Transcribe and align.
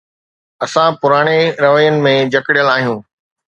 اسان 0.65 0.89
پراڻي 1.01 1.41
روين 1.65 1.95
۾ 2.09 2.15
جڪڙيل 2.35 2.67
آهيون. 2.75 2.99